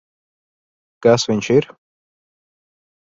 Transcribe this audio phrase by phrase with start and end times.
[1.07, 1.67] Kas viņš ir?